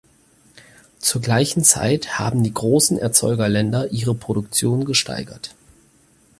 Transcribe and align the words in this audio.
Zur 0.97 1.21
gleichen 1.21 1.63
Zeit 1.63 2.17
haben 2.17 2.41
die 2.43 2.51
großen 2.51 2.97
Erzeugerländer 2.97 3.91
ihre 3.91 4.15
Produktion 4.15 4.83
gesteigert. 4.83 5.53